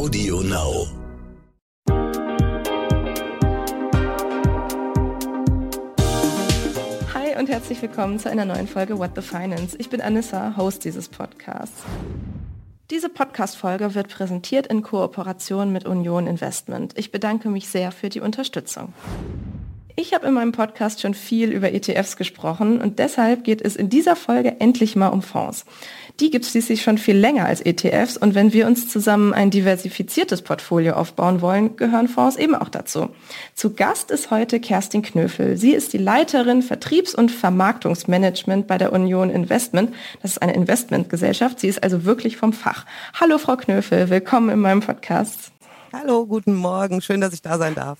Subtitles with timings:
[0.00, 0.86] Audio Now.
[7.12, 9.76] Hi und herzlich willkommen zu einer neuen Folge What the Finance.
[9.78, 11.82] Ich bin Anissa, Host dieses Podcasts.
[12.90, 16.96] Diese Podcast-Folge wird präsentiert in Kooperation mit Union Investment.
[16.96, 18.94] Ich bedanke mich sehr für die Unterstützung.
[20.00, 23.90] Ich habe in meinem Podcast schon viel über ETFs gesprochen und deshalb geht es in
[23.90, 25.66] dieser Folge endlich mal um Fonds.
[26.20, 29.50] Die gibt es schließlich schon viel länger als ETFs und wenn wir uns zusammen ein
[29.50, 33.10] diversifiziertes Portfolio aufbauen wollen, gehören Fonds eben auch dazu.
[33.54, 35.58] Zu Gast ist heute Kerstin Knöfel.
[35.58, 39.94] Sie ist die Leiterin Vertriebs- und Vermarktungsmanagement bei der Union Investment.
[40.22, 41.60] Das ist eine Investmentgesellschaft.
[41.60, 42.86] Sie ist also wirklich vom Fach.
[43.20, 45.52] Hallo Frau Knöfel, willkommen in meinem Podcast.
[45.92, 47.02] Hallo, guten Morgen.
[47.02, 47.98] Schön, dass ich da sein darf.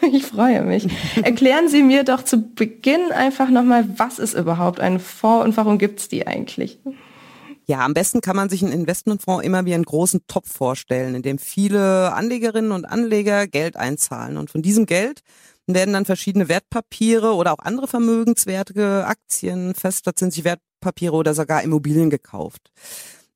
[0.12, 0.86] Ich freue mich.
[1.22, 5.78] Erklären Sie mir doch zu Beginn einfach nochmal, was ist überhaupt ein Fonds und warum
[5.78, 6.78] gibt es die eigentlich?
[7.66, 11.22] Ja, am besten kann man sich einen Investmentfonds immer wie einen großen Topf vorstellen, in
[11.22, 14.36] dem viele Anlegerinnen und Anleger Geld einzahlen.
[14.36, 15.20] Und von diesem Geld
[15.66, 22.70] werden dann verschiedene Wertpapiere oder auch andere Vermögenswerte, Aktien, festverzinsliche Wertpapiere oder sogar Immobilien gekauft.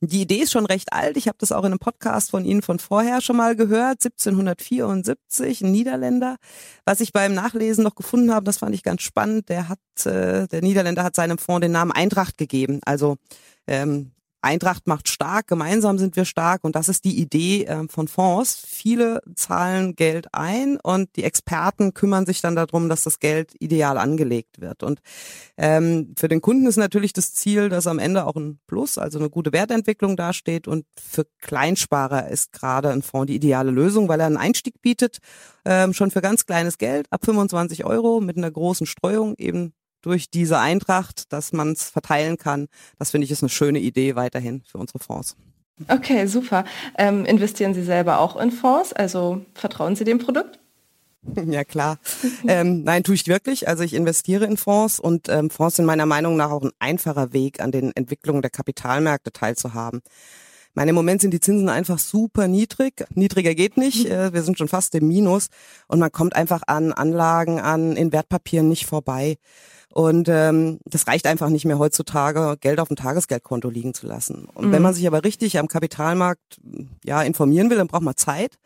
[0.00, 1.16] Die Idee ist schon recht alt.
[1.16, 4.04] Ich habe das auch in einem Podcast von Ihnen von vorher schon mal gehört.
[4.04, 6.36] 1774, ein Niederländer.
[6.84, 9.48] Was ich beim Nachlesen noch gefunden habe, das fand ich ganz spannend.
[9.48, 12.78] Der hat, äh, der Niederländer hat seinem Fonds den Namen Eintracht gegeben.
[12.84, 13.16] Also
[13.66, 18.06] ähm, Eintracht macht stark, gemeinsam sind wir stark und das ist die Idee äh, von
[18.06, 18.62] Fonds.
[18.66, 23.98] Viele zahlen Geld ein und die Experten kümmern sich dann darum, dass das Geld ideal
[23.98, 24.82] angelegt wird.
[24.82, 25.00] Und
[25.56, 29.18] ähm, für den Kunden ist natürlich das Ziel, dass am Ende auch ein Plus, also
[29.18, 30.68] eine gute Wertentwicklung dasteht.
[30.68, 35.18] Und für Kleinsparer ist gerade ein Fonds die ideale Lösung, weil er einen Einstieg bietet,
[35.64, 40.30] ähm, schon für ganz kleines Geld, ab 25 Euro mit einer großen Streuung eben durch
[40.30, 42.68] diese Eintracht, dass man es verteilen kann.
[42.98, 45.36] Das finde ich ist eine schöne Idee weiterhin für unsere Fonds.
[45.86, 46.64] Okay, super.
[46.96, 48.92] Ähm, investieren Sie selber auch in Fonds?
[48.92, 50.58] Also vertrauen Sie dem Produkt?
[51.46, 51.98] Ja klar.
[52.46, 53.68] ähm, nein, tue ich wirklich.
[53.68, 57.32] Also ich investiere in Fonds und ähm, Fonds sind meiner Meinung nach auch ein einfacher
[57.32, 60.00] Weg, an den Entwicklungen der Kapitalmärkte teilzuhaben.
[60.74, 63.04] Meine, im Moment sind die Zinsen einfach super niedrig.
[63.14, 64.06] Niedriger geht nicht.
[64.08, 65.48] Äh, wir sind schon fast im Minus
[65.86, 69.36] und man kommt einfach an Anlagen, an in Wertpapieren nicht vorbei.
[69.92, 74.46] Und ähm, das reicht einfach nicht mehr heutzutage, Geld auf dem Tagesgeldkonto liegen zu lassen.
[74.52, 74.72] Und mhm.
[74.72, 76.60] wenn man sich aber richtig am Kapitalmarkt
[77.04, 78.58] ja informieren will, dann braucht man Zeit.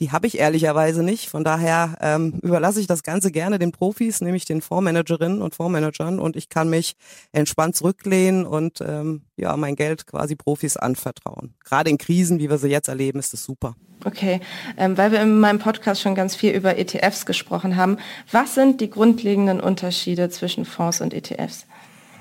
[0.00, 1.28] Die habe ich ehrlicherweise nicht.
[1.28, 6.18] Von daher ähm, überlasse ich das Ganze gerne den Profis, nämlich den Fondsmanagerinnen und Fondsmanagern.
[6.18, 6.94] Und ich kann mich
[7.32, 11.54] entspannt zurücklehnen und ähm, ja mein Geld quasi Profis anvertrauen.
[11.64, 13.76] Gerade in Krisen, wie wir sie jetzt erleben, ist das super.
[14.06, 14.40] Okay,
[14.78, 17.98] ähm, weil wir in meinem Podcast schon ganz viel über ETFs gesprochen haben.
[18.32, 21.66] Was sind die grundlegenden Unterschiede zwischen Fonds und ETFs?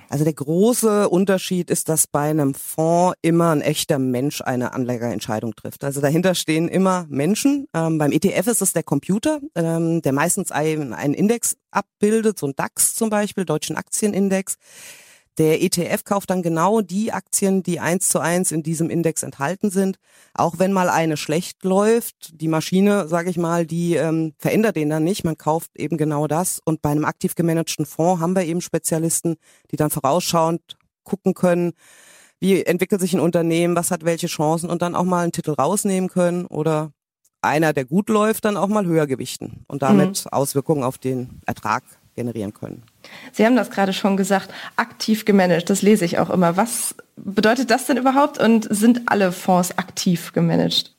[0.09, 5.55] Also der große Unterschied ist, dass bei einem Fonds immer ein echter Mensch eine Anlegerentscheidung
[5.55, 5.83] trifft.
[5.83, 7.67] Also dahinter stehen immer Menschen.
[7.75, 12.47] Ähm, beim ETF ist es der Computer, ähm, der meistens einen, einen Index abbildet, so
[12.47, 14.57] ein DAX zum Beispiel, Deutschen Aktienindex.
[15.39, 19.71] Der ETF kauft dann genau die Aktien, die eins zu eins in diesem Index enthalten
[19.71, 19.97] sind.
[20.33, 24.89] Auch wenn mal eine schlecht läuft, die Maschine, sage ich mal, die ähm, verändert den
[24.89, 25.23] dann nicht.
[25.23, 26.59] Man kauft eben genau das.
[26.65, 29.37] Und bei einem aktiv gemanagten Fonds haben wir eben Spezialisten,
[29.71, 31.71] die dann vorausschauend gucken können,
[32.41, 35.51] wie entwickelt sich ein Unternehmen, was hat welche Chancen und dann auch mal einen Titel
[35.51, 36.91] rausnehmen können oder
[37.41, 40.31] einer, der gut läuft, dann auch mal höher gewichten und damit mhm.
[40.31, 41.83] Auswirkungen auf den Ertrag
[42.15, 42.83] generieren können.
[43.31, 46.57] Sie haben das gerade schon gesagt, aktiv gemanagt, das lese ich auch immer.
[46.57, 50.95] Was bedeutet das denn überhaupt und sind alle Fonds aktiv gemanagt?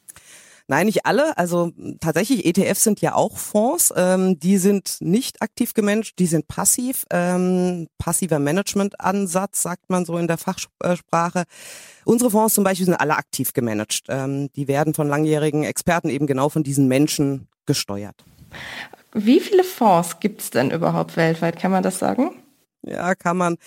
[0.71, 1.37] Nein, nicht alle.
[1.37, 3.93] Also tatsächlich, ETFs sind ja auch Fonds.
[3.97, 7.07] Ähm, die sind nicht aktiv gemanagt, die sind passiv.
[7.11, 11.43] Ähm, passiver Managementansatz, sagt man so in der Fachsprache.
[12.05, 14.05] Unsere Fonds zum Beispiel sind alle aktiv gemanagt.
[14.09, 18.25] Ähm, die werden von langjährigen Experten eben genau von diesen Menschen gesteuert.
[19.13, 21.59] Wie viele Fonds gibt es denn überhaupt weltweit?
[21.59, 22.41] Kann man das sagen?
[22.83, 23.59] Ja, kann man.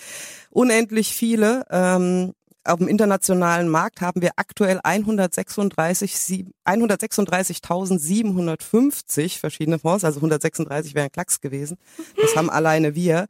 [0.50, 1.64] Unendlich viele.
[1.70, 2.32] Ähm,
[2.64, 11.42] auf dem internationalen Markt haben wir aktuell 136.750 136 verschiedene Fonds, also 136 wären Klacks
[11.42, 11.76] gewesen.
[12.20, 13.26] Das haben alleine wir.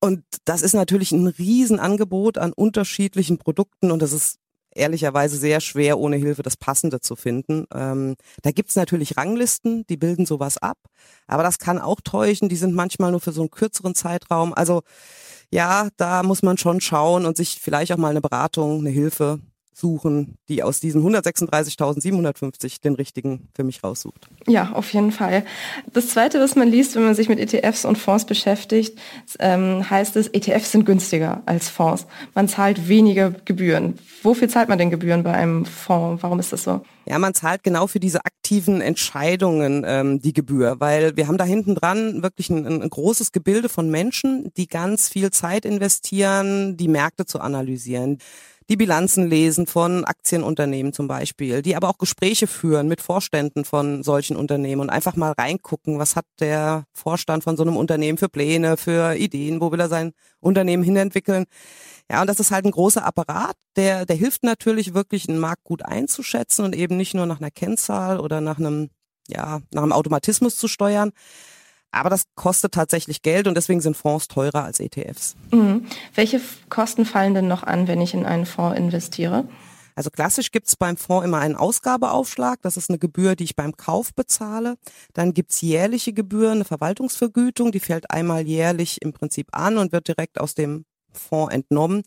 [0.00, 4.38] Und das ist natürlich ein Riesenangebot an unterschiedlichen Produkten und das ist
[4.74, 7.66] ehrlicherweise sehr schwer, ohne Hilfe das Passende zu finden.
[7.74, 10.78] Ähm, da gibt's natürlich Ranglisten, die bilden sowas ab,
[11.26, 14.54] aber das kann auch täuschen, die sind manchmal nur für so einen kürzeren Zeitraum.
[14.54, 14.82] Also
[15.50, 19.40] ja, da muss man schon schauen und sich vielleicht auch mal eine Beratung, eine Hilfe
[19.78, 24.28] suchen, die aus diesen 136.750 den richtigen für mich raussucht.
[24.46, 25.44] Ja, auf jeden Fall.
[25.92, 28.98] Das Zweite, was man liest, wenn man sich mit ETFs und Fonds beschäftigt,
[29.38, 32.06] ähm, heißt es, ETFs sind günstiger als Fonds.
[32.34, 33.98] Man zahlt weniger Gebühren.
[34.22, 36.22] Wofür zahlt man denn Gebühren bei einem Fonds?
[36.22, 36.82] Warum ist das so?
[37.06, 41.44] Ja, man zahlt genau für diese aktiven Entscheidungen ähm, die Gebühr, weil wir haben da
[41.44, 46.88] hinten dran wirklich ein, ein großes Gebilde von Menschen, die ganz viel Zeit investieren, die
[46.88, 48.18] Märkte zu analysieren
[48.68, 54.02] die Bilanzen lesen von Aktienunternehmen zum Beispiel, die aber auch Gespräche führen mit Vorständen von
[54.02, 58.28] solchen Unternehmen und einfach mal reingucken, was hat der Vorstand von so einem Unternehmen für
[58.28, 61.46] Pläne, für Ideen, wo will er sein Unternehmen hinentwickeln.
[62.10, 65.64] Ja, und das ist halt ein großer Apparat, der, der hilft natürlich wirklich, einen Markt
[65.64, 68.90] gut einzuschätzen und eben nicht nur nach einer Kennzahl oder nach einem,
[69.28, 71.12] ja, nach einem Automatismus zu steuern,
[71.90, 75.36] aber das kostet tatsächlich Geld und deswegen sind Fonds teurer als ETFs.
[75.50, 75.86] Mhm.
[76.14, 79.44] Welche Kosten fallen denn noch an, wenn ich in einen Fonds investiere?
[79.98, 82.60] Also klassisch gibt's beim Fonds immer einen Ausgabeaufschlag.
[82.62, 84.76] Das ist eine Gebühr, die ich beim Kauf bezahle.
[85.12, 90.06] Dann gibt's jährliche Gebühren, eine Verwaltungsvergütung, die fällt einmal jährlich im Prinzip an und wird
[90.06, 92.04] direkt aus dem Fonds entnommen.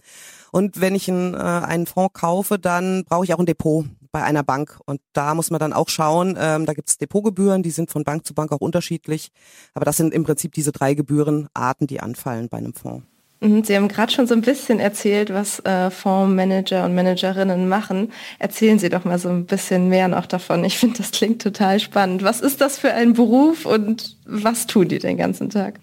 [0.54, 4.24] Und wenn ich einen, äh, einen Fonds kaufe, dann brauche ich auch ein Depot bei
[4.24, 4.80] einer Bank.
[4.86, 8.04] Und da muss man dann auch schauen, ähm, da gibt es Depotgebühren, die sind von
[8.04, 9.32] Bank zu Bank auch unterschiedlich.
[9.74, 13.06] Aber das sind im Prinzip diese drei Gebührenarten, die anfallen bei einem Fonds.
[13.42, 18.12] Mhm, Sie haben gerade schon so ein bisschen erzählt, was äh, Fondsmanager und Managerinnen machen.
[18.38, 20.64] Erzählen Sie doch mal so ein bisschen mehr noch davon.
[20.64, 22.24] Ich finde, das klingt total spannend.
[22.24, 25.80] Was ist das für ein Beruf und was tun die den ganzen Tag?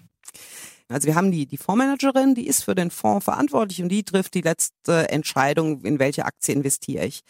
[0.91, 4.33] Also wir haben die, die Fondsmanagerin, die ist für den Fonds verantwortlich und die trifft
[4.33, 7.21] die letzte Entscheidung, in welche Aktie investiere ich.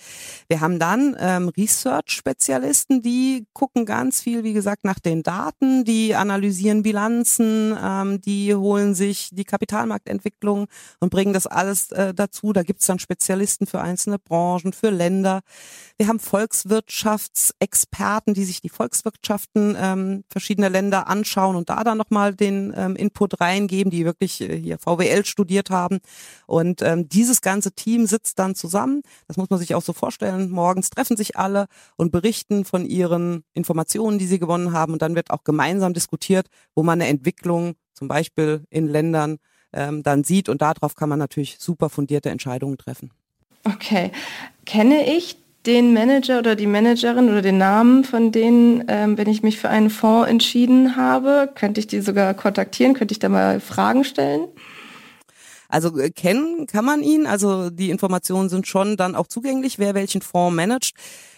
[0.47, 6.15] Wir haben dann ähm, Research-Spezialisten, die gucken ganz viel, wie gesagt, nach den Daten, die
[6.15, 10.67] analysieren Bilanzen, ähm, die holen sich die Kapitalmarktentwicklung
[11.01, 12.53] und bringen das alles äh, dazu.
[12.53, 15.41] Da gibt's dann Spezialisten für einzelne Branchen, für Länder.
[15.97, 22.33] Wir haben Volkswirtschaftsexperten, die sich die Volkswirtschaften ähm, verschiedener Länder anschauen und da dann nochmal
[22.33, 25.99] den ähm, Input reingeben, die wirklich äh, hier VWL studiert haben.
[26.45, 29.01] Und ähm, dieses ganze Team sitzt dann zusammen.
[29.27, 30.49] Das muss man sich auch so vorstellen.
[30.49, 31.67] Morgens treffen sich alle
[31.97, 34.93] und berichten von ihren Informationen, die sie gewonnen haben.
[34.93, 39.37] Und dann wird auch gemeinsam diskutiert, wo man eine Entwicklung zum Beispiel in Ländern
[39.73, 40.49] ähm, dann sieht.
[40.49, 43.11] Und darauf kann man natürlich super fundierte Entscheidungen treffen.
[43.65, 44.11] Okay.
[44.65, 49.43] Kenne ich den Manager oder die Managerin oder den Namen von denen, ähm, wenn ich
[49.43, 51.49] mich für einen Fonds entschieden habe?
[51.53, 52.93] Könnte ich die sogar kontaktieren?
[52.93, 54.47] Könnte ich da mal Fragen stellen?
[55.67, 59.93] Also äh, kennen kann man ihn, also die Informationen sind schon dann auch zugänglich, wer
[59.93, 60.95] welchen Fonds managt.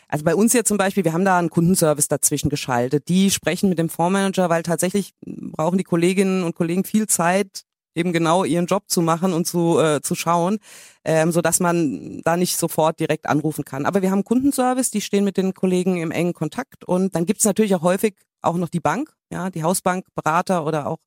[0.08, 3.08] Also bei uns jetzt zum Beispiel, wir haben da einen Kundenservice dazwischen geschaltet.
[3.08, 7.64] Die sprechen mit dem Fondsmanager, weil tatsächlich brauchen die Kolleginnen und Kollegen viel Zeit,
[7.96, 10.60] eben genau ihren Job zu machen und zu, äh, zu schauen,
[11.04, 13.86] ähm, so dass man da nicht sofort direkt anrufen kann.
[13.86, 17.46] Aber wir haben Kundenservice, die stehen mit den Kollegen im engen Kontakt und dann gibt's
[17.46, 20.98] natürlich auch häufig auch noch die Bank, ja, die Hausbank, Berater oder auch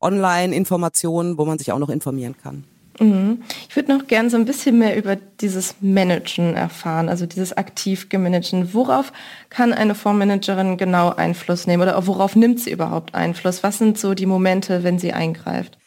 [0.00, 2.64] Online-Informationen, wo man sich auch noch informieren kann.
[3.00, 3.42] Mhm.
[3.68, 8.08] Ich würde noch gern so ein bisschen mehr über dieses Managen erfahren, also dieses aktiv
[8.08, 8.72] gemanagen.
[8.72, 9.12] Worauf
[9.50, 13.62] kann eine Fondsmanagerin genau Einfluss nehmen oder worauf nimmt sie überhaupt Einfluss?
[13.62, 15.78] Was sind so die Momente, wenn sie eingreift?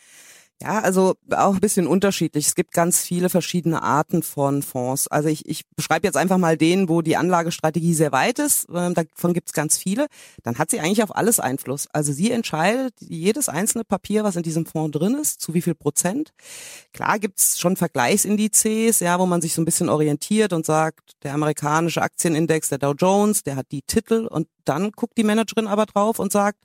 [0.59, 2.47] Ja, also auch ein bisschen unterschiedlich.
[2.47, 5.07] Es gibt ganz viele verschiedene Arten von Fonds.
[5.07, 8.65] Also ich, ich beschreibe jetzt einfach mal den, wo die Anlagestrategie sehr weit ist.
[8.73, 10.07] Ähm, davon gibt es ganz viele.
[10.41, 11.87] Dann hat sie eigentlich auf alles Einfluss.
[11.93, 15.75] Also sie entscheidet jedes einzelne Papier, was in diesem Fonds drin ist, zu wie viel
[15.75, 16.33] Prozent.
[16.91, 21.11] Klar gibt es schon Vergleichsindizes, ja, wo man sich so ein bisschen orientiert und sagt,
[21.21, 25.67] der amerikanische Aktienindex, der Dow Jones, der hat die Titel und dann guckt die Managerin
[25.67, 26.57] aber drauf und sagt,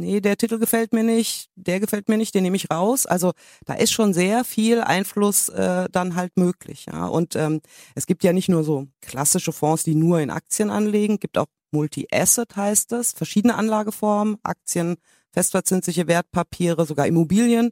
[0.00, 3.06] nee, der Titel gefällt mir nicht, der gefällt mir nicht, den nehme ich raus.
[3.06, 3.32] Also
[3.64, 6.86] da ist schon sehr viel Einfluss äh, dann halt möglich.
[6.92, 7.06] Ja.
[7.06, 7.60] Und ähm,
[7.94, 11.46] es gibt ja nicht nur so klassische Fonds, die nur in Aktien anlegen, gibt auch
[11.72, 14.96] Multi-Asset heißt es, verschiedene Anlageformen, Aktien,
[15.32, 17.70] festverzinsliche Wertpapiere, sogar Immobilien.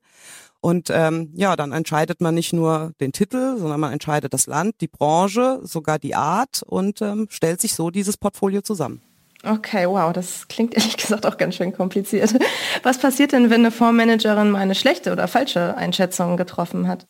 [0.61, 4.81] Und ähm, ja, dann entscheidet man nicht nur den Titel, sondern man entscheidet das Land,
[4.81, 9.00] die Branche, sogar die Art und ähm, stellt sich so dieses Portfolio zusammen.
[9.42, 12.35] Okay, wow, das klingt ehrlich gesagt auch ganz schön kompliziert.
[12.82, 17.06] Was passiert denn, wenn eine Fondsmanagerin mal eine schlechte oder falsche Einschätzung getroffen hat?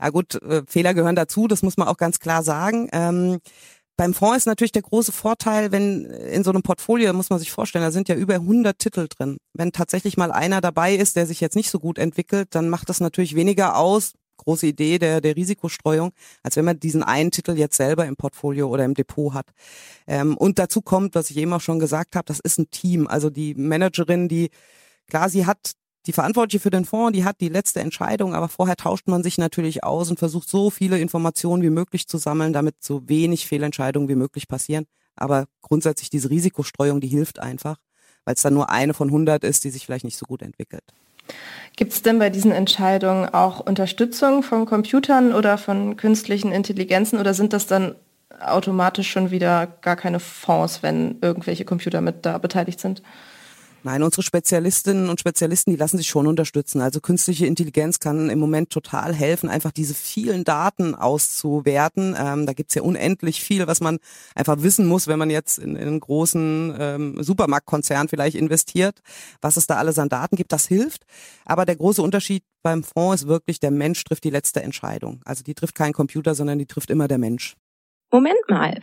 [0.00, 2.88] Ja gut, äh, Fehler gehören dazu, das muss man auch ganz klar sagen.
[2.92, 3.38] Ähm,
[3.96, 7.52] beim Fonds ist natürlich der große Vorteil, wenn in so einem Portfolio, muss man sich
[7.52, 9.36] vorstellen, da sind ja über 100 Titel drin.
[9.52, 12.88] Wenn tatsächlich mal einer dabei ist, der sich jetzt nicht so gut entwickelt, dann macht
[12.88, 17.52] das natürlich weniger aus, große Idee der, der Risikostreuung, als wenn man diesen einen Titel
[17.52, 19.46] jetzt selber im Portfolio oder im Depot hat.
[20.06, 23.06] Ähm, und dazu kommt, was ich eben auch schon gesagt habe, das ist ein Team.
[23.06, 24.50] Also die Managerin, die,
[25.08, 25.72] klar, sie hat
[26.06, 29.38] die Verantwortliche für den Fonds, die hat die letzte Entscheidung, aber vorher tauscht man sich
[29.38, 34.08] natürlich aus und versucht so viele Informationen wie möglich zu sammeln, damit so wenig Fehlentscheidungen
[34.08, 34.86] wie möglich passieren.
[35.14, 37.76] Aber grundsätzlich diese Risikostreuung, die hilft einfach,
[38.24, 40.84] weil es dann nur eine von 100 ist, die sich vielleicht nicht so gut entwickelt.
[41.76, 47.34] Gibt es denn bei diesen Entscheidungen auch Unterstützung von Computern oder von künstlichen Intelligenzen oder
[47.34, 47.94] sind das dann
[48.40, 53.02] automatisch schon wieder gar keine Fonds, wenn irgendwelche Computer mit da beteiligt sind?
[53.84, 56.80] Nein, unsere Spezialistinnen und Spezialisten, die lassen sich schon unterstützen.
[56.80, 62.14] Also künstliche Intelligenz kann im Moment total helfen, einfach diese vielen Daten auszuwerten.
[62.16, 63.98] Ähm, da gibt's ja unendlich viel, was man
[64.36, 69.00] einfach wissen muss, wenn man jetzt in, in einen großen ähm, Supermarktkonzern vielleicht investiert,
[69.40, 70.52] was es da alles an Daten gibt.
[70.52, 71.04] Das hilft.
[71.44, 75.20] Aber der große Unterschied beim Fonds ist wirklich, der Mensch trifft die letzte Entscheidung.
[75.24, 77.56] Also die trifft kein Computer, sondern die trifft immer der Mensch.
[78.12, 78.82] Moment mal,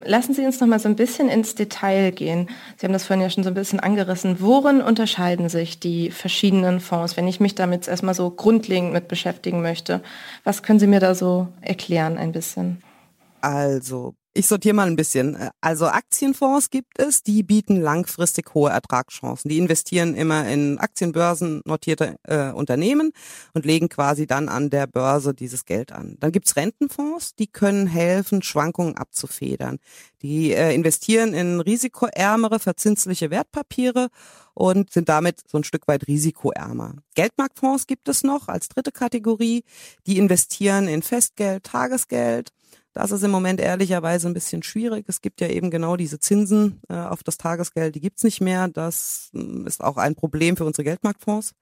[0.00, 2.50] Lassen Sie uns noch mal so ein bisschen ins Detail gehen.
[2.76, 4.40] Sie haben das vorhin ja schon so ein bisschen angerissen.
[4.40, 9.62] Worin unterscheiden sich die verschiedenen Fonds, wenn ich mich damit erstmal so grundlegend mit beschäftigen
[9.62, 10.02] möchte?
[10.42, 12.82] Was können Sie mir da so erklären ein bisschen?
[13.40, 15.38] Also ich sortiere mal ein bisschen.
[15.60, 19.48] Also Aktienfonds gibt es, die bieten langfristig hohe Ertragschancen.
[19.48, 23.12] Die investieren immer in Aktienbörsen notierte äh, Unternehmen
[23.52, 26.16] und legen quasi dann an der Börse dieses Geld an.
[26.18, 29.78] Dann gibt's Rentenfonds, die können helfen, Schwankungen abzufedern.
[30.20, 34.08] Die äh, investieren in risikoärmere, verzinsliche Wertpapiere
[34.54, 36.96] und sind damit so ein Stück weit risikoärmer.
[37.14, 39.62] Geldmarktfonds gibt es noch als dritte Kategorie.
[40.08, 42.50] Die investieren in Festgeld, Tagesgeld
[42.94, 45.04] das ist im Moment ehrlicherweise ein bisschen schwierig.
[45.08, 48.68] Es gibt ja eben genau diese Zinsen äh, auf das Tagesgeld, die gibt's nicht mehr.
[48.68, 51.52] Das äh, ist auch ein Problem für unsere Geldmarktfonds.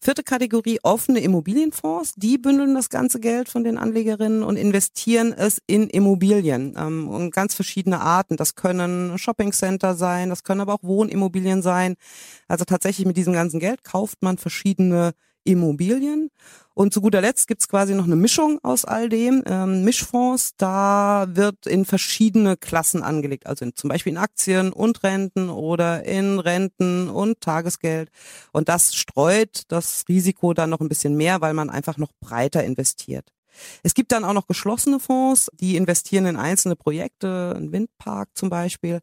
[0.00, 2.14] Vierte Kategorie, offene Immobilienfonds.
[2.14, 7.32] Die bündeln das ganze Geld von den Anlegerinnen und investieren es in Immobilien ähm, und
[7.32, 8.36] ganz verschiedene Arten.
[8.36, 11.96] Das können Shoppingcenter sein, das können aber auch Wohnimmobilien sein.
[12.46, 15.12] Also tatsächlich mit diesem ganzen Geld kauft man verschiedene
[15.48, 16.30] Immobilien.
[16.74, 19.42] Und zu guter Letzt gibt's quasi noch eine Mischung aus all dem.
[19.46, 25.02] Ähm, Mischfonds, da wird in verschiedene Klassen angelegt, also in, zum Beispiel in Aktien und
[25.02, 28.10] Renten oder in Renten und Tagesgeld.
[28.52, 32.62] Und das streut das Risiko dann noch ein bisschen mehr, weil man einfach noch breiter
[32.62, 33.26] investiert.
[33.82, 38.50] Es gibt dann auch noch geschlossene Fonds, die investieren in einzelne Projekte, ein Windpark zum
[38.50, 39.00] Beispiel.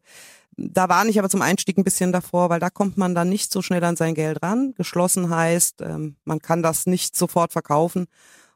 [0.56, 3.52] Da warne ich aber zum Einstieg ein bisschen davor, weil da kommt man dann nicht
[3.52, 4.74] so schnell an sein Geld ran.
[4.76, 8.06] Geschlossen heißt, ähm, man kann das nicht sofort verkaufen.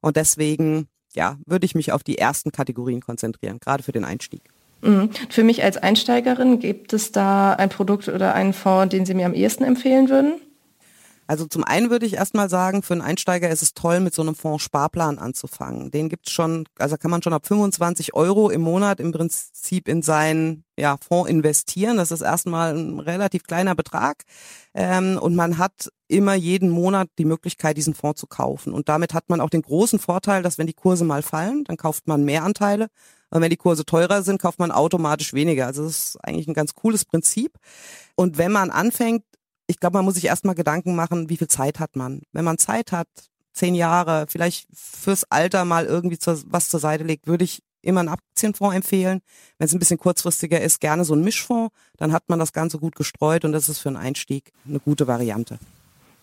[0.01, 4.43] Und deswegen, ja, würde ich mich auf die ersten Kategorien konzentrieren, gerade für den Einstieg.
[4.83, 5.11] Mhm.
[5.29, 9.27] Für mich als Einsteigerin gibt es da ein Produkt oder einen Fonds, den Sie mir
[9.27, 10.41] am ehesten empfehlen würden?
[11.31, 14.21] Also zum einen würde ich erstmal sagen, für einen Einsteiger ist es toll, mit so
[14.21, 15.93] einem Fonds Sparplan anzufangen.
[15.93, 20.03] Den gibt's schon, also kann man schon ab 25 Euro im Monat im Prinzip in
[20.03, 21.99] seinen ja, Fonds investieren.
[21.99, 24.25] Das ist erstmal ein relativ kleiner Betrag.
[24.75, 28.73] Ähm, und man hat immer jeden Monat die Möglichkeit, diesen Fonds zu kaufen.
[28.73, 31.77] Und damit hat man auch den großen Vorteil, dass wenn die Kurse mal fallen, dann
[31.77, 32.89] kauft man mehr Anteile.
[33.31, 35.67] Und wenn die Kurse teurer sind, kauft man automatisch weniger.
[35.67, 37.53] Also das ist eigentlich ein ganz cooles Prinzip.
[38.17, 39.23] Und wenn man anfängt,
[39.71, 42.23] ich glaube, man muss sich erstmal Gedanken machen, wie viel Zeit hat man.
[42.33, 43.07] Wenn man Zeit hat,
[43.53, 48.01] zehn Jahre, vielleicht fürs Alter mal irgendwie zur, was zur Seite legt, würde ich immer
[48.01, 49.21] einen Aktienfonds empfehlen.
[49.59, 51.73] Wenn es ein bisschen kurzfristiger ist, gerne so ein Mischfonds.
[51.97, 55.07] Dann hat man das Ganze gut gestreut und das ist für einen Einstieg eine gute
[55.07, 55.59] Variante.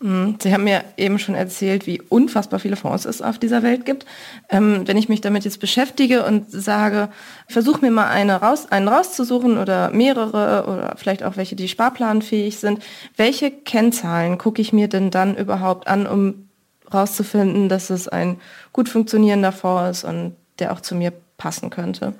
[0.00, 0.36] Mhm.
[0.40, 4.06] Sie haben mir eben schon erzählt, wie unfassbar viele Fonds es auf dieser Welt gibt.
[4.48, 7.08] Ähm, wenn ich mich damit jetzt beschäftige und sage,
[7.48, 12.58] versuch mir mal eine raus, einen rauszusuchen oder mehrere oder vielleicht auch welche, die sparplanfähig
[12.58, 12.82] sind,
[13.16, 16.48] welche Kennzahlen gucke ich mir denn dann überhaupt an, um
[16.92, 18.40] rauszufinden, dass es ein
[18.72, 22.14] gut funktionierender Fonds ist und der auch zu mir passen könnte.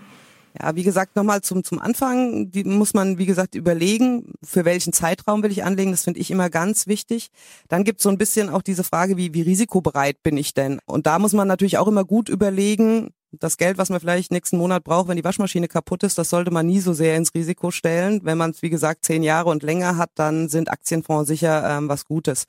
[0.61, 4.93] Ja, wie gesagt, nochmal zum, zum Anfang, die muss man, wie gesagt, überlegen, für welchen
[4.93, 5.91] Zeitraum will ich anlegen.
[5.91, 7.29] Das finde ich immer ganz wichtig.
[7.69, 10.81] Dann gibt es so ein bisschen auch diese Frage, wie, wie risikobereit bin ich denn?
[10.87, 14.57] Und da muss man natürlich auch immer gut überlegen, das Geld, was man vielleicht nächsten
[14.57, 17.71] Monat braucht, wenn die Waschmaschine kaputt ist, das sollte man nie so sehr ins Risiko
[17.71, 18.21] stellen.
[18.25, 21.89] Wenn man es, wie gesagt, zehn Jahre und länger hat, dann sind Aktienfonds sicher ähm,
[21.89, 22.47] was Gutes.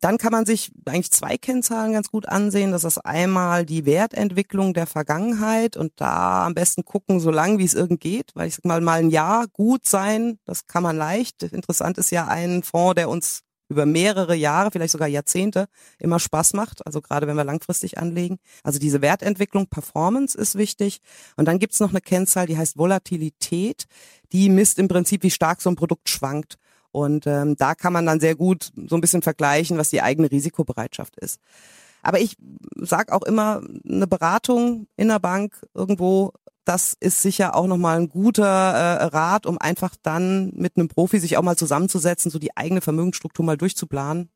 [0.00, 2.72] Dann kann man sich eigentlich zwei Kennzahlen ganz gut ansehen.
[2.72, 7.64] Das ist einmal die Wertentwicklung der Vergangenheit und da am besten gucken, so lang wie
[7.64, 10.96] es irgend geht, weil ich sag mal, mal ein Jahr gut sein, das kann man
[10.96, 11.42] leicht.
[11.42, 15.66] Interessant ist ja ein Fonds, der uns über mehrere Jahre, vielleicht sogar Jahrzehnte
[15.98, 18.38] immer Spaß macht, also gerade wenn wir langfristig anlegen.
[18.62, 21.00] Also diese Wertentwicklung, Performance ist wichtig.
[21.36, 23.86] Und dann gibt's noch eine Kennzahl, die heißt Volatilität.
[24.32, 26.56] Die misst im Prinzip, wie stark so ein Produkt schwankt.
[26.96, 30.30] Und ähm, da kann man dann sehr gut so ein bisschen vergleichen, was die eigene
[30.30, 31.42] Risikobereitschaft ist.
[32.02, 32.38] Aber ich
[32.76, 36.32] sage auch immer, eine Beratung in der Bank irgendwo,
[36.64, 41.18] das ist sicher auch nochmal ein guter äh, Rat, um einfach dann mit einem Profi
[41.18, 44.30] sich auch mal zusammenzusetzen, so die eigene Vermögensstruktur mal durchzuplanen,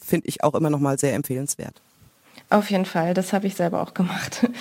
[0.00, 1.82] finde ich auch immer nochmal sehr empfehlenswert.
[2.48, 4.48] Auf jeden Fall, das habe ich selber auch gemacht.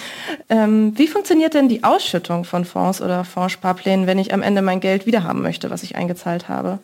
[0.50, 4.82] Ähm, wie funktioniert denn die Ausschüttung von Fonds oder Fondssparplänen, wenn ich am Ende mein
[4.82, 6.80] Geld wiederhaben möchte, was ich eingezahlt habe?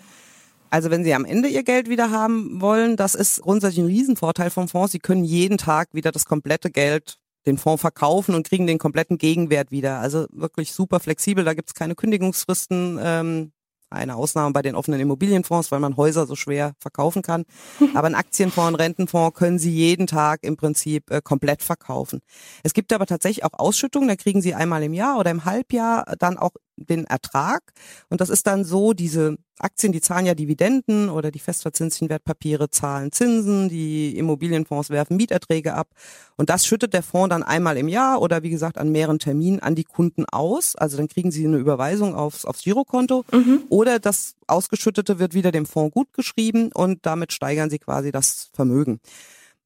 [0.69, 4.49] Also wenn Sie am Ende Ihr Geld wieder haben wollen, das ist grundsätzlich ein Riesenvorteil
[4.49, 4.91] vom Fonds.
[4.91, 9.17] Sie können jeden Tag wieder das komplette Geld den Fonds verkaufen und kriegen den kompletten
[9.17, 9.99] Gegenwert wieder.
[9.99, 11.43] Also wirklich super flexibel.
[11.43, 12.99] Da gibt es keine Kündigungsfristen.
[13.01, 13.51] Ähm,
[13.91, 17.45] eine Ausnahme bei den offenen Immobilienfonds, weil man Häuser so schwer verkaufen kann.
[17.95, 22.21] Aber ein Aktienfonds, ein Rentenfonds können Sie jeden Tag im Prinzip äh, komplett verkaufen.
[22.63, 26.05] Es gibt aber tatsächlich auch Ausschüttungen, da kriegen Sie einmal im Jahr oder im Halbjahr
[26.19, 26.51] dann auch
[26.86, 27.62] den Ertrag.
[28.09, 32.69] Und das ist dann so, diese Aktien, die zahlen ja Dividenden oder die festverzinslichen Wertpapiere
[32.69, 35.89] zahlen Zinsen, die Immobilienfonds werfen Mieterträge ab.
[36.38, 39.59] Und das schüttet der Fonds dann einmal im Jahr oder wie gesagt an mehreren Terminen
[39.59, 40.75] an die Kunden aus.
[40.75, 43.63] Also dann kriegen sie eine Überweisung aufs, aufs Girokonto mhm.
[43.69, 48.50] oder das Ausgeschüttete wird wieder dem Fonds gut geschrieben und damit steigern sie quasi das
[48.53, 49.00] Vermögen.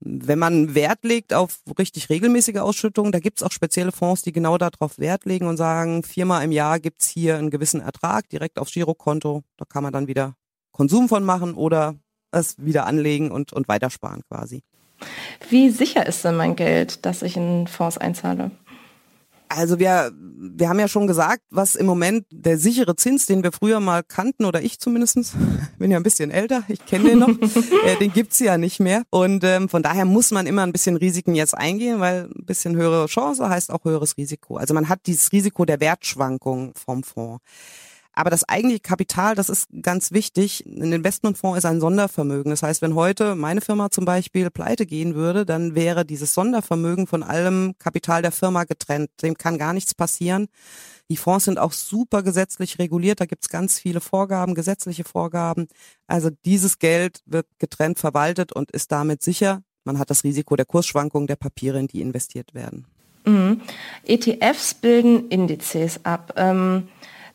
[0.06, 4.34] Wenn man Wert legt auf richtig regelmäßige Ausschüttungen, da gibt es auch spezielle Fonds, die
[4.34, 8.60] genau darauf Wert legen und sagen, viermal im Jahr gibt's hier einen gewissen Ertrag direkt
[8.60, 9.44] aufs Girokonto.
[9.56, 10.36] Da kann man dann wieder
[10.74, 11.96] Konsum von machen oder
[12.32, 14.64] es wieder anlegen und, und weitersparen quasi.
[15.50, 18.52] Wie sicher ist denn mein Geld, das ich in Fonds einzahle?
[19.56, 23.52] Also wir, wir haben ja schon gesagt, was im Moment der sichere Zins, den wir
[23.52, 25.34] früher mal kannten, oder ich zumindestens,
[25.80, 27.30] bin ja ein bisschen älter, ich kenne den noch,
[27.86, 29.04] äh, den gibt's ja nicht mehr.
[29.10, 32.76] Und ähm, von daher muss man immer ein bisschen Risiken jetzt eingehen, weil ein bisschen
[32.76, 34.58] höhere Chance heißt auch höheres Risiko.
[34.58, 37.44] Also man hat dieses Risiko der Wertschwankung vom Fonds.
[38.14, 40.64] Aber das eigentliche Kapital, das ist ganz wichtig.
[40.68, 42.52] Ein Investmentfonds ist ein Sondervermögen.
[42.52, 47.08] Das heißt, wenn heute meine Firma zum Beispiel pleite gehen würde, dann wäre dieses Sondervermögen
[47.08, 49.10] von allem Kapital der Firma getrennt.
[49.24, 50.48] Dem kann gar nichts passieren.
[51.10, 53.20] Die Fonds sind auch super gesetzlich reguliert.
[53.20, 55.68] Da gibt's ganz viele Vorgaben, gesetzliche Vorgaben.
[56.06, 59.64] Also dieses Geld wird getrennt verwaltet und ist damit sicher.
[59.86, 62.86] Man hat das Risiko der Kursschwankungen der Papiere, in die investiert werden.
[63.26, 63.62] Mhm.
[64.06, 66.34] ETFs bilden Indizes ab.
[66.38, 66.90] Ähm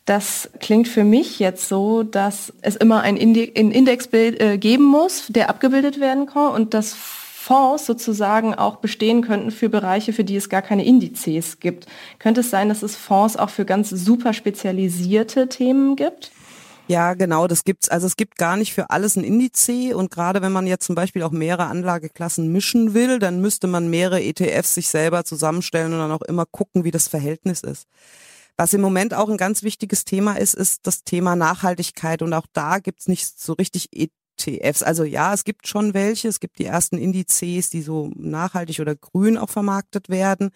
[0.09, 5.51] das klingt für mich jetzt so, dass es immer ein Indexbild äh, geben muss, der
[5.51, 10.49] abgebildet werden kann und dass Fonds sozusagen auch bestehen könnten für Bereiche, für die es
[10.49, 11.85] gar keine Indizes gibt.
[12.17, 16.31] Könnte es sein, dass es Fonds auch für ganz super spezialisierte Themen gibt?
[16.87, 17.87] Ja, genau, das gibt's.
[17.87, 20.95] Also es gibt gar nicht für alles ein Indiz und gerade wenn man jetzt zum
[20.95, 25.99] Beispiel auch mehrere Anlageklassen mischen will, dann müsste man mehrere ETFs sich selber zusammenstellen und
[25.99, 27.85] dann auch immer gucken, wie das Verhältnis ist.
[28.59, 32.21] Was im Moment auch ein ganz wichtiges Thema ist, ist das Thema Nachhaltigkeit.
[32.21, 34.83] Und auch da gibt's nicht so richtig ETFs.
[34.83, 36.27] Also ja, es gibt schon welche.
[36.27, 40.49] Es gibt die ersten Indizes, die so nachhaltig oder grün auch vermarktet werden.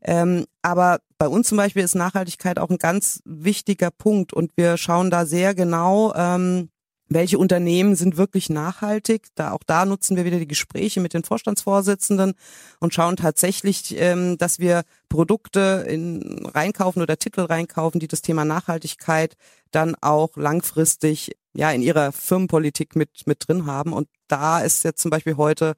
[0.00, 4.32] Ähm, aber bei uns zum Beispiel ist Nachhaltigkeit auch ein ganz wichtiger Punkt.
[4.32, 6.70] Und wir schauen da sehr genau, ähm,
[7.10, 9.26] welche Unternehmen sind wirklich nachhaltig.
[9.34, 12.34] Da auch da nutzen wir wieder die Gespräche mit den Vorstandsvorsitzenden
[12.78, 18.44] und schauen tatsächlich, ähm, dass wir Produkte in, reinkaufen oder Titel reinkaufen, die das Thema
[18.44, 19.36] Nachhaltigkeit
[19.72, 23.92] dann auch langfristig ja in ihrer Firmenpolitik mit mit drin haben.
[23.92, 25.74] Und da ist jetzt zum Beispiel heute,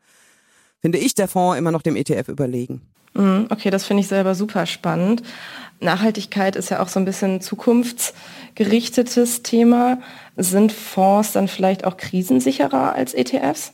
[0.80, 2.91] finde ich, der Fonds immer noch dem ETF überlegen.
[3.14, 5.22] Mhm, okay, das finde ich selber super spannend.
[5.80, 9.98] Nachhaltigkeit ist ja auch so ein bisschen zukunftsgerichtetes Thema.
[10.36, 13.72] Sind Fonds dann vielleicht auch krisensicherer als ETFs?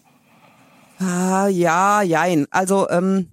[0.99, 2.47] Ah, ja, jein.
[2.51, 3.29] Also ähm,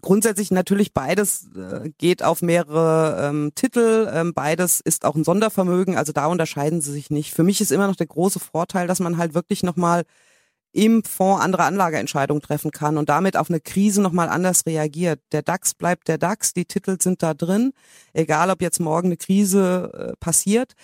[0.00, 4.08] grundsätzlich natürlich beides äh, geht auf mehrere ähm, Titel.
[4.12, 5.96] Ähm, beides ist auch ein Sondervermögen.
[5.96, 7.34] Also da unterscheiden sie sich nicht.
[7.34, 10.04] Für mich ist immer noch der große Vorteil, dass man halt wirklich nochmal
[10.72, 15.20] im Fonds andere Anlageentscheidungen treffen kann und damit auf eine Krise nochmal anders reagiert.
[15.32, 17.72] Der DAX bleibt der DAX, die Titel sind da drin,
[18.12, 20.74] egal ob jetzt morgen eine Krise äh, passiert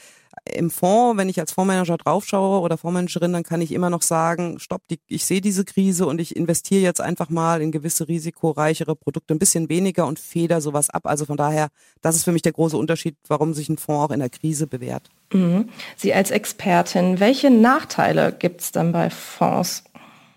[0.54, 4.58] im Fonds, wenn ich als Fondsmanager draufschaue oder Fondsmanagerin, dann kann ich immer noch sagen,
[4.58, 8.96] stopp, die, ich sehe diese Krise und ich investiere jetzt einfach mal in gewisse risikoreichere
[8.96, 11.06] Produkte ein bisschen weniger und feder sowas ab.
[11.06, 11.68] Also von daher,
[12.00, 14.66] das ist für mich der große Unterschied, warum sich ein Fonds auch in der Krise
[14.66, 15.08] bewährt.
[15.32, 15.68] Mhm.
[15.96, 19.84] Sie als Expertin, welche Nachteile gibt es dann bei Fonds?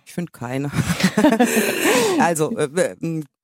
[0.09, 0.71] Ich finde keine.
[2.19, 2.95] also, äh,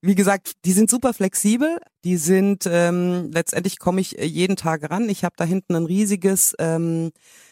[0.02, 1.78] wie gesagt, die sind super flexibel.
[2.04, 5.08] Die sind, ähm, letztendlich komme ich äh, jeden Tag ran.
[5.08, 7.12] Ich habe da hinten ein riesiges ähm,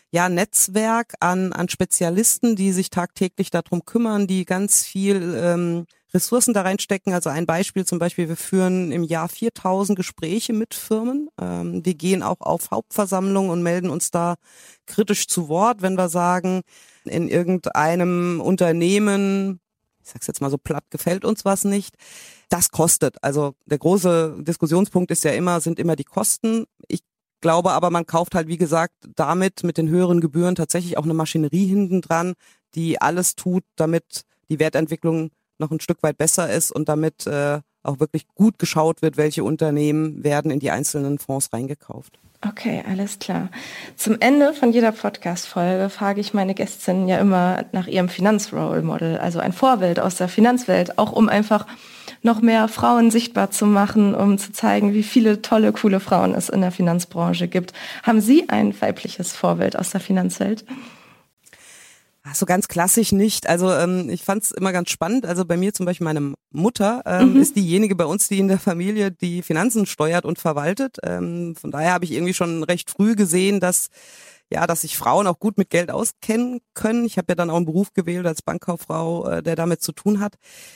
[0.09, 6.55] ja, Netzwerk an, an Spezialisten, die sich tagtäglich darum kümmern, die ganz viel ähm, Ressourcen
[6.55, 7.13] da reinstecken.
[7.13, 11.29] Also ein Beispiel zum Beispiel, wir führen im Jahr 4000 Gespräche mit Firmen.
[11.39, 14.37] Ähm, wir gehen auch auf Hauptversammlungen und melden uns da
[14.87, 16.63] kritisch zu Wort, wenn wir sagen,
[17.05, 19.59] in irgendeinem Unternehmen,
[20.03, 21.95] ich sag's jetzt mal so platt, gefällt uns was nicht.
[22.49, 23.23] Das kostet.
[23.23, 26.65] Also der große Diskussionspunkt ist ja immer, sind immer die Kosten.
[26.87, 27.01] Ich
[27.41, 31.13] glaube aber, man kauft halt, wie gesagt, damit mit den höheren Gebühren tatsächlich auch eine
[31.13, 32.33] Maschinerie hinten dran,
[32.75, 37.59] die alles tut, damit die Wertentwicklung noch ein Stück weit besser ist und damit äh,
[37.83, 42.19] auch wirklich gut geschaut wird, welche Unternehmen werden in die einzelnen Fonds reingekauft.
[42.45, 43.47] Okay, alles klar.
[43.95, 49.39] Zum Ende von jeder Podcast-Folge frage ich meine Gästinnen ja immer nach ihrem Finanzrole-Model, also
[49.39, 51.65] ein Vorbild aus der Finanzwelt, auch um einfach
[52.21, 56.49] noch mehr Frauen sichtbar zu machen, um zu zeigen, wie viele tolle, coole Frauen es
[56.49, 57.71] in der Finanzbranche gibt.
[58.03, 60.65] Haben Sie ein weibliches Vorbild aus der Finanzwelt?
[62.33, 63.47] So ganz klassisch nicht.
[63.47, 65.25] Also ähm, ich fand es immer ganz spannend.
[65.25, 67.41] Also bei mir zum Beispiel meine Mutter ähm, mhm.
[67.41, 70.97] ist diejenige bei uns, die in der Familie die Finanzen steuert und verwaltet.
[71.03, 73.89] Ähm, von daher habe ich irgendwie schon recht früh gesehen, dass
[74.51, 77.05] ja, dass sich Frauen auch gut mit Geld auskennen können.
[77.05, 80.19] Ich habe ja dann auch einen Beruf gewählt als Bankkauffrau, äh, der damit zu tun
[80.19, 80.35] hat.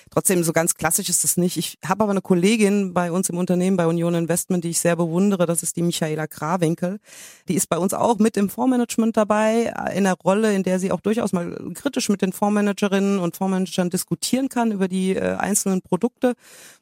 [0.10, 1.58] Trotzdem, so ganz klassisch ist das nicht.
[1.58, 4.96] Ich habe aber eine Kollegin bei uns im Unternehmen, bei Union Investment, die ich sehr
[4.96, 5.46] bewundere.
[5.46, 7.00] Das ist die Michaela Krawinkel.
[7.48, 10.80] Die ist bei uns auch mit im Fondsmanagement dabei, äh, in der Rolle, in der
[10.80, 15.36] sie auch durchaus mal kritisch mit den Fondsmanagerinnen und Fondsmanagern diskutieren kann über die äh,
[15.36, 16.34] einzelnen Produkte.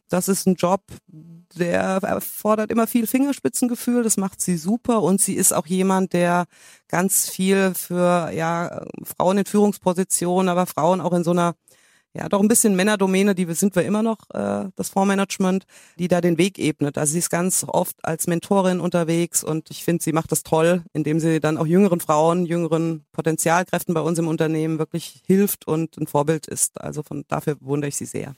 [0.10, 5.02] Das ist ein Job, der erfordert immer viel Fingerspitzengefühl, das macht sie super.
[5.02, 6.46] Und sie ist auch jemand, der
[6.88, 11.56] ganz viel für ja Frauen in Führungspositionen, aber Frauen auch in so einer
[12.15, 15.65] ja doch ein bisschen Männerdomäne, die sind wir immer noch, äh, das Fondsmanagement,
[15.99, 16.97] die da den Weg ebnet.
[16.97, 20.84] Also sie ist ganz oft als Mentorin unterwegs und ich finde, sie macht das toll,
[20.93, 25.97] indem sie dann auch jüngeren Frauen, jüngeren Potenzialkräften bei uns im Unternehmen wirklich hilft und
[25.97, 26.82] ein Vorbild ist.
[26.82, 28.34] Also von dafür wundere ich sie sehr.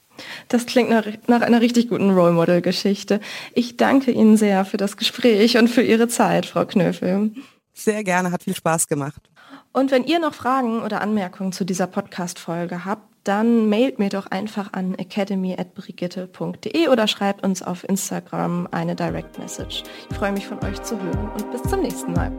[0.47, 3.19] Das klingt nach, nach einer richtig guten Role Model Geschichte.
[3.53, 7.31] Ich danke Ihnen sehr für das Gespräch und für Ihre Zeit, Frau Knöfel.
[7.73, 9.29] Sehr gerne, hat viel Spaß gemacht.
[9.77, 14.25] Und wenn ihr noch Fragen oder Anmerkungen zu dieser Podcast-Folge habt, dann mailt mir doch
[14.25, 19.83] einfach an academy.brigitte.de oder schreibt uns auf Instagram eine Direct Message.
[20.09, 22.31] Ich freue mich von euch zu hören und bis zum nächsten Mal.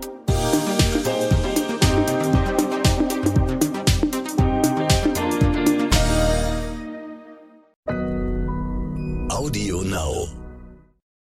[9.29, 10.38] Audio Now.